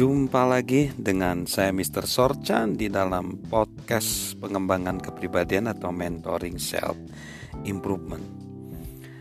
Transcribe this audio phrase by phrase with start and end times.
[0.00, 2.08] Jumpa lagi dengan saya Mr.
[2.08, 6.96] Sorchan di dalam podcast pengembangan kepribadian atau mentoring self
[7.68, 8.24] improvement.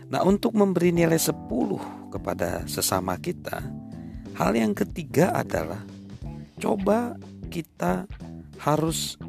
[0.08, 1.36] Nah, untuk memberi nilai 10
[2.16, 3.60] kepada sesama kita,
[4.40, 5.84] hal yang ketiga adalah
[6.56, 7.20] coba
[7.52, 8.08] kita
[8.64, 9.20] harus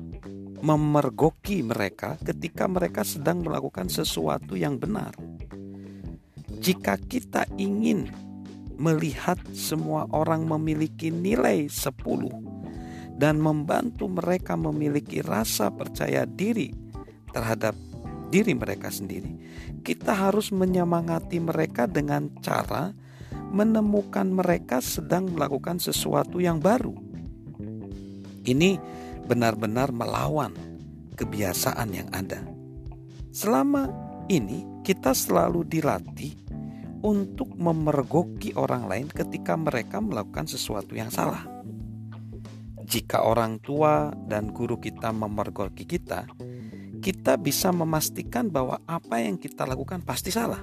[0.63, 5.19] memergoki mereka ketika mereka sedang melakukan sesuatu yang benar.
[6.63, 8.30] Jika kita ingin
[8.81, 16.73] melihat semua orang memiliki nilai 10 dan membantu mereka memiliki rasa percaya diri
[17.37, 17.77] terhadap
[18.33, 19.37] diri mereka sendiri.
[19.85, 22.97] Kita harus menyemangati mereka dengan cara
[23.53, 26.97] menemukan mereka sedang melakukan sesuatu yang baru.
[28.49, 28.81] Ini
[29.29, 30.57] benar-benar melawan
[31.21, 32.41] kebiasaan yang ada.
[33.31, 33.93] Selama
[34.33, 36.33] ini kita selalu dilatih
[37.01, 41.49] untuk memergoki orang lain ketika mereka melakukan sesuatu yang salah.
[42.91, 46.27] Jika orang tua dan guru kita memergoki kita,
[47.01, 50.61] kita bisa memastikan bahwa apa yang kita lakukan pasti salah.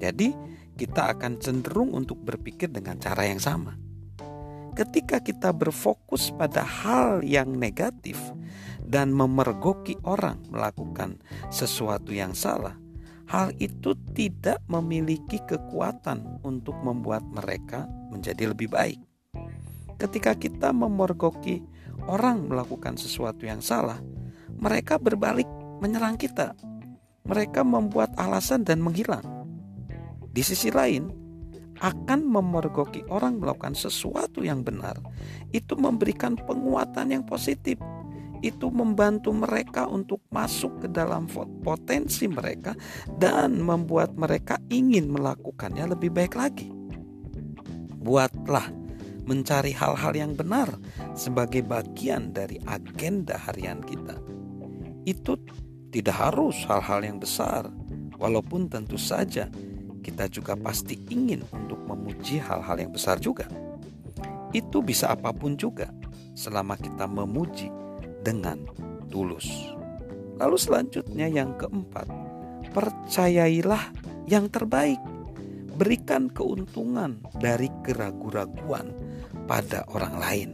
[0.00, 0.34] Jadi,
[0.74, 3.78] kita akan cenderung untuk berpikir dengan cara yang sama.
[4.74, 8.18] Ketika kita berfokus pada hal yang negatif
[8.82, 12.74] dan memergoki orang melakukan sesuatu yang salah,
[13.28, 19.00] hal itu tidak memiliki kekuatan untuk membuat mereka menjadi lebih baik.
[19.96, 21.64] Ketika kita memergoki
[22.10, 24.00] orang melakukan sesuatu yang salah,
[24.58, 25.48] mereka berbalik
[25.80, 26.52] menyerang kita.
[27.24, 29.24] Mereka membuat alasan dan menghilang.
[30.34, 31.08] Di sisi lain,
[31.80, 34.94] akan memergoki orang melakukan sesuatu yang benar,
[35.50, 37.80] itu memberikan penguatan yang positif
[38.44, 41.24] itu membantu mereka untuk masuk ke dalam
[41.64, 42.76] potensi mereka
[43.16, 46.68] dan membuat mereka ingin melakukannya lebih baik lagi.
[48.04, 48.68] Buatlah
[49.24, 50.68] mencari hal-hal yang benar
[51.16, 54.20] sebagai bagian dari agenda harian kita.
[55.08, 55.40] Itu
[55.88, 57.72] tidak harus hal-hal yang besar,
[58.20, 59.48] walaupun tentu saja
[60.04, 63.48] kita juga pasti ingin untuk memuji hal-hal yang besar juga.
[64.52, 65.88] Itu bisa apa pun juga,
[66.36, 67.72] selama kita memuji
[68.24, 68.64] dengan
[69.12, 69.46] tulus.
[70.40, 72.08] Lalu selanjutnya yang keempat,
[72.72, 73.92] percayailah
[74.26, 74.98] yang terbaik.
[75.74, 78.94] Berikan keuntungan dari keraguan-raguan
[79.50, 80.50] pada orang lain.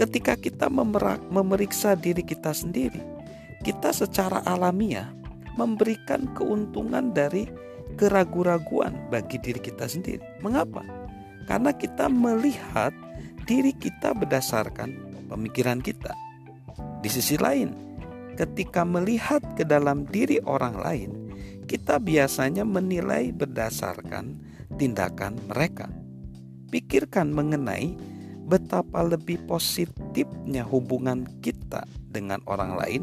[0.00, 0.72] Ketika kita
[1.28, 3.04] memeriksa diri kita sendiri,
[3.60, 5.12] kita secara alamiah
[5.60, 7.50] memberikan keuntungan dari
[8.00, 10.24] keraguan-raguan bagi diri kita sendiri.
[10.40, 10.80] Mengapa?
[11.44, 12.96] Karena kita melihat
[13.44, 14.94] diri kita berdasarkan
[15.28, 16.16] pemikiran kita.
[16.98, 17.70] Di sisi lain,
[18.34, 21.10] ketika melihat ke dalam diri orang lain,
[21.68, 24.38] kita biasanya menilai berdasarkan
[24.78, 25.86] tindakan mereka.
[26.68, 27.94] Pikirkan mengenai
[28.48, 33.02] betapa lebih positifnya hubungan kita dengan orang lain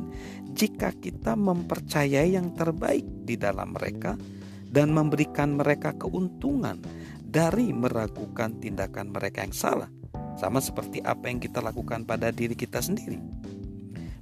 [0.57, 4.17] jika kita mempercayai yang terbaik di dalam mereka
[4.65, 6.81] dan memberikan mereka keuntungan
[7.21, 9.91] dari meragukan tindakan mereka yang salah,
[10.39, 13.44] sama seperti apa yang kita lakukan pada diri kita sendiri.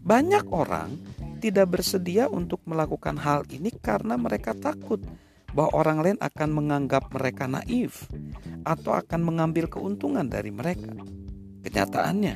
[0.03, 0.99] Banyak orang
[1.39, 4.99] tidak bersedia untuk melakukan hal ini karena mereka takut
[5.55, 8.11] bahwa orang lain akan menganggap mereka naif
[8.67, 10.91] atau akan mengambil keuntungan dari mereka.
[11.63, 12.35] Kenyataannya,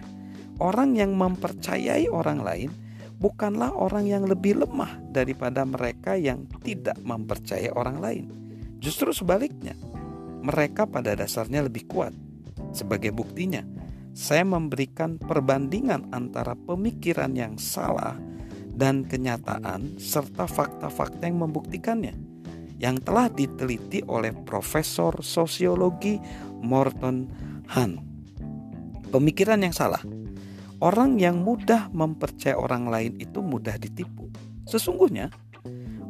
[0.64, 2.72] orang yang mempercayai orang lain
[3.20, 8.26] bukanlah orang yang lebih lemah daripada mereka yang tidak mempercayai orang lain.
[8.80, 9.76] Justru sebaliknya,
[10.40, 12.14] mereka pada dasarnya lebih kuat.
[12.72, 13.66] Sebagai buktinya,
[14.18, 18.18] saya memberikan perbandingan antara pemikiran yang salah
[18.74, 22.18] dan kenyataan serta fakta-fakta yang membuktikannya
[22.82, 26.18] yang telah diteliti oleh Profesor Sosiologi
[26.66, 27.30] Morton
[27.78, 28.02] Han.
[29.14, 30.02] Pemikiran yang salah.
[30.82, 34.30] Orang yang mudah mempercayai orang lain itu mudah ditipu.
[34.70, 35.34] Sesungguhnya,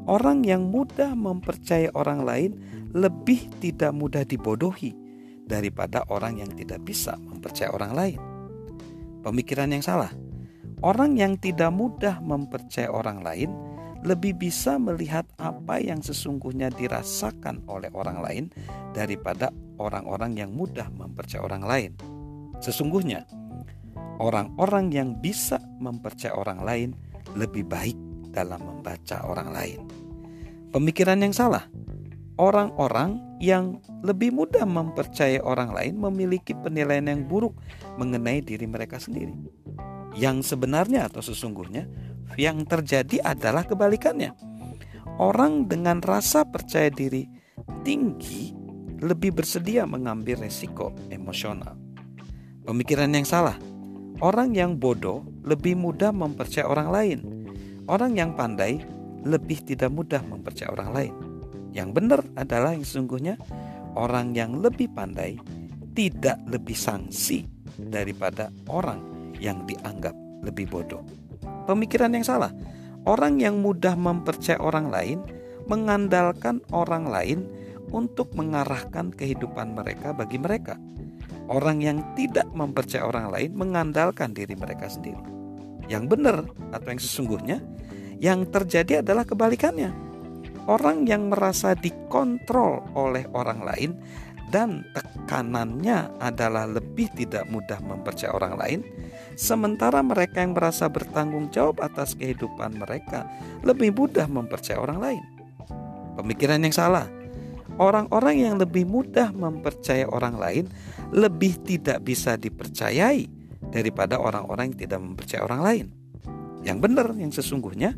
[0.07, 2.51] orang yang mudah mempercayai orang lain
[2.91, 5.06] lebih tidak mudah dibodohi
[5.47, 8.19] daripada orang yang tidak bisa mempercayai orang lain.
[9.23, 10.11] Pemikiran yang salah.
[10.85, 13.49] Orang yang tidak mudah mempercayai orang lain
[14.05, 18.43] lebih bisa melihat apa yang sesungguhnya dirasakan oleh orang lain
[18.93, 19.49] daripada
[19.81, 21.91] orang-orang yang mudah mempercayai orang lain.
[22.61, 23.25] Sesungguhnya,
[24.21, 26.89] orang-orang yang bisa mempercayai orang lain
[27.33, 27.97] lebih baik
[28.29, 29.79] dalam membaca orang lain.
[30.69, 31.65] Pemikiran yang salah
[32.37, 37.57] orang-orang yang lebih mudah mempercayai orang lain memiliki penilaian yang buruk
[37.97, 39.33] mengenai diri mereka sendiri.
[40.17, 41.85] Yang sebenarnya atau sesungguhnya
[42.37, 44.33] yang terjadi adalah kebalikannya.
[45.17, 47.25] Orang dengan rasa percaya diri
[47.81, 48.53] tinggi
[49.01, 51.77] lebih bersedia mengambil resiko emosional.
[52.65, 53.57] Pemikiran yang salah.
[54.17, 57.19] Orang yang bodoh lebih mudah mempercayai orang lain.
[57.85, 58.81] Orang yang pandai
[59.21, 61.26] lebih tidak mudah mempercayai orang lain.
[61.77, 63.37] Yang benar adalah yang sesungguhnya
[63.93, 65.37] orang yang lebih pandai
[65.93, 67.45] tidak lebih sangsi
[67.77, 71.05] daripada orang yang dianggap lebih bodoh.
[71.69, 72.49] Pemikiran yang salah.
[73.05, 75.21] Orang yang mudah mempercayai orang lain
[75.69, 77.45] mengandalkan orang lain
[77.93, 80.75] untuk mengarahkan kehidupan mereka bagi mereka.
[81.47, 85.21] Orang yang tidak mempercayai orang lain mengandalkan diri mereka sendiri.
[85.87, 86.37] Yang benar
[86.73, 87.57] atau yang sesungguhnya
[88.17, 90.06] yang terjadi adalah kebalikannya.
[90.67, 93.91] Orang yang merasa dikontrol oleh orang lain
[94.51, 98.79] dan tekanannya adalah lebih tidak mudah mempercayai orang lain,
[99.35, 103.27] sementara mereka yang merasa bertanggung jawab atas kehidupan mereka
[103.63, 105.23] lebih mudah mempercayai orang lain.
[106.19, 107.07] Pemikiran yang salah.
[107.77, 110.65] Orang-orang yang lebih mudah mempercayai orang lain
[111.13, 113.29] lebih tidak bisa dipercayai
[113.69, 115.85] daripada orang-orang yang tidak mempercayai orang lain.
[116.65, 117.93] Yang benar, yang sesungguhnya,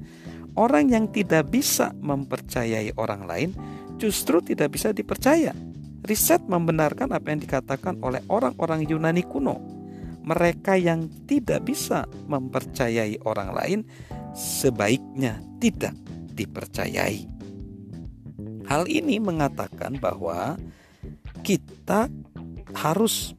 [0.59, 3.49] orang yang tidak bisa mempercayai orang lain
[3.95, 5.55] justru tidak bisa dipercaya.
[6.03, 9.55] Riset membenarkan apa yang dikatakan oleh orang-orang Yunani kuno.
[10.19, 13.79] Mereka yang tidak bisa mempercayai orang lain
[14.35, 15.95] sebaiknya tidak
[16.35, 17.23] dipercayai.
[18.67, 20.59] Hal ini mengatakan bahwa
[21.41, 22.11] kita
[22.75, 23.33] harus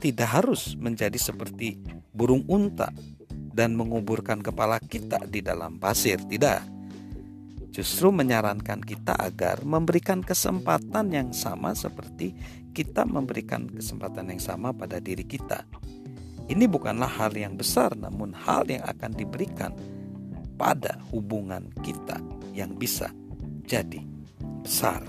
[0.00, 1.76] tidak harus menjadi seperti
[2.20, 2.92] burung unta
[3.56, 6.60] dan menguburkan kepala kita di dalam pasir, tidak.
[7.72, 12.36] Justru menyarankan kita agar memberikan kesempatan yang sama seperti
[12.76, 15.64] kita memberikan kesempatan yang sama pada diri kita.
[16.44, 19.72] Ini bukanlah hal yang besar, namun hal yang akan diberikan
[20.60, 22.20] pada hubungan kita
[22.52, 23.08] yang bisa
[23.64, 24.02] jadi
[24.60, 25.00] besar.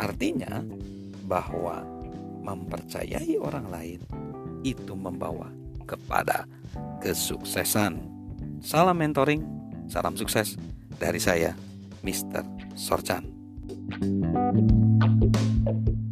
[0.00, 0.64] Artinya
[1.28, 1.84] bahwa
[2.40, 4.00] mempercayai orang lain
[4.62, 6.48] itu membawa kepada
[7.04, 8.00] kesuksesan.
[8.64, 9.44] Salam mentoring,
[9.86, 10.56] salam sukses
[10.96, 11.52] dari saya,
[12.00, 12.42] Mr.
[12.74, 13.28] Sorchan.
[13.94, 16.03] thank you